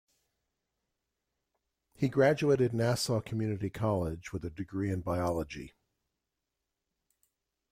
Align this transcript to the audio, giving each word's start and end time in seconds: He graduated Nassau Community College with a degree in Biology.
He 1.93 2.09
graduated 2.09 2.73
Nassau 2.73 3.21
Community 3.21 3.69
College 3.69 4.33
with 4.33 4.43
a 4.43 4.49
degree 4.49 4.89
in 4.89 5.01
Biology. 5.01 5.75